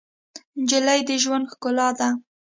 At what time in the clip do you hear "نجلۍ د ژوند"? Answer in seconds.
0.61-1.45